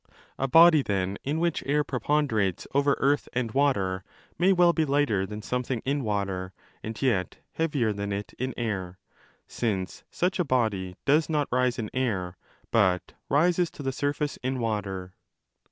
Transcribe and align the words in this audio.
A 0.39 0.47
body, 0.47 0.81
then, 0.81 1.19
in 1.23 1.39
which 1.39 1.61
air 1.67 1.83
pre 1.83 1.99
ponderates 1.99 2.65
over 2.73 2.97
earth 2.99 3.29
and 3.33 3.51
water, 3.51 4.03
may 4.39 4.51
well 4.51 4.73
be 4.73 4.83
lighter 4.83 5.27
than 5.27 5.43
something 5.43 5.79
in 5.85 6.03
water 6.03 6.53
and 6.81 6.99
yet 7.03 7.37
heavier 7.51 7.93
than 7.93 8.11
it 8.11 8.33
in 8.39 8.55
air, 8.57 8.97
since 9.47 10.03
such 10.09 10.39
a 10.39 10.43
body 10.43 10.95
does 11.05 11.29
not 11.29 11.47
rise 11.51 11.77
in 11.77 11.91
air 11.93 12.35
but 12.71 13.13
rises 13.29 13.69
to 13.69 13.83
the 13.83 13.91
surface 13.91 14.37
in 14.41 14.57
water. 14.57 15.13